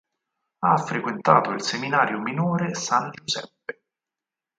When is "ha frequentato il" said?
0.57-1.61